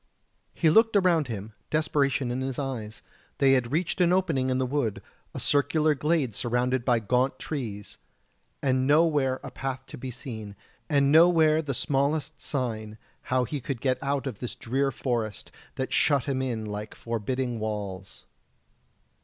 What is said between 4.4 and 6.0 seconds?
in the wood a circular